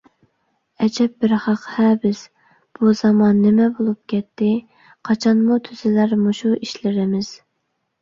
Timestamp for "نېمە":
3.45-3.69